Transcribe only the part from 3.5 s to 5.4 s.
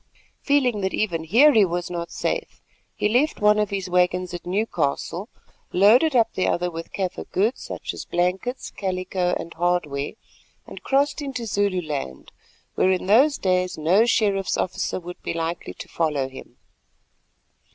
of his waggons at Newcastle,